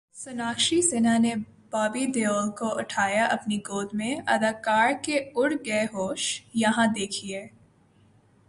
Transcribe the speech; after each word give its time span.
سوناکشی 0.15 0.81
سنہا 0.81 1.17
نے 1.17 1.33
بابی 1.71 2.05
دیول 2.05 2.49
کو 2.51 2.67
اٹھایا 2.79 3.25
اپنی 3.25 3.57
گود 3.69 3.93
میں 3.93 4.15
اداکار 4.27 4.91
کے 5.03 5.17
اڑ 5.35 5.51
گئے 5.65 5.85
ہوش، 5.93 6.23
یہاں 6.53 6.87
دیکھئے 6.95 7.47